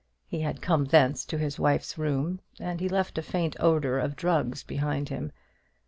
He 0.25 0.39
had 0.41 0.63
come 0.63 0.85
thence 0.85 1.23
to 1.25 1.37
his 1.37 1.59
wife's 1.59 1.95
room, 1.95 2.41
and 2.59 2.79
he 2.79 2.89
left 2.89 3.19
a 3.19 3.21
faint 3.21 3.55
odour 3.59 3.99
of 3.99 4.15
drugs 4.15 4.63
behind 4.63 5.09
him. 5.09 5.31